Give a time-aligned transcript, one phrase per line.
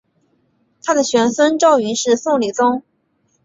[0.83, 2.81] 他的玄孙赵昀是宋理宗。